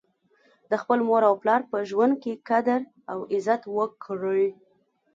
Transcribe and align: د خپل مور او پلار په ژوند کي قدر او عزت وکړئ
د 0.69 0.71
خپل 0.81 0.99
مور 1.07 1.21
او 1.29 1.33
پلار 1.41 1.61
په 1.71 1.77
ژوند 1.89 2.13
کي 2.23 2.33
قدر 2.49 2.79
او 3.11 3.19
عزت 3.33 3.61
وکړئ 3.77 4.45